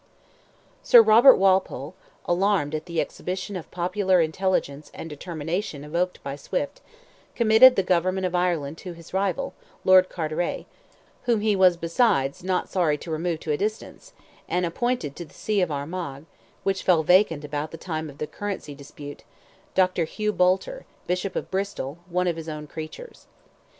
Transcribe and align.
Sir 0.81 0.99
Robert 0.99 1.35
Walpole, 1.35 1.93
alarmed 2.25 2.73
at 2.73 2.87
the 2.87 2.99
exhibition 2.99 3.55
of 3.55 3.69
popular 3.69 4.19
intelligence 4.19 4.89
and 4.95 5.07
determination 5.07 5.83
evoked 5.83 6.23
by 6.23 6.35
Swift, 6.35 6.81
committed 7.35 7.75
the 7.75 7.83
government 7.83 8.25
of 8.25 8.33
Ireland 8.33 8.79
to 8.79 8.93
his 8.93 9.13
rival, 9.13 9.53
Lord 9.85 10.09
Carteret—whom 10.09 11.41
he 11.41 11.55
was 11.55 11.77
besides 11.77 12.43
not 12.43 12.67
sorry 12.67 12.97
to 12.97 13.11
remove 13.11 13.41
to 13.41 13.51
a 13.51 13.57
distance—and 13.57 14.65
appointed 14.65 15.15
to 15.17 15.25
the 15.25 15.35
See 15.35 15.61
of 15.61 15.69
Armagh, 15.69 16.25
which 16.63 16.81
fell 16.81 17.03
vacant 17.03 17.45
about 17.45 17.69
the 17.69 17.77
time 17.77 18.09
of 18.09 18.17
the 18.17 18.25
currency 18.25 18.73
dispute, 18.73 19.23
Dr. 19.75 20.05
Hugh 20.05 20.33
Boulter, 20.33 20.85
Bishop 21.05 21.35
of 21.35 21.51
Bristol, 21.51 21.99
one 22.09 22.25
of 22.25 22.37
his 22.37 22.49
own 22.49 22.65
creatures. 22.65 23.27